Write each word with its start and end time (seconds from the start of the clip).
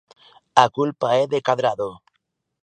A 0.63 0.65
culpa 0.77 1.09
é 1.21 1.23
de 1.31 1.39
Cadrado. 1.47 1.89